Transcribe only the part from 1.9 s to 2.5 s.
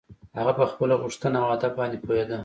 پوهېده.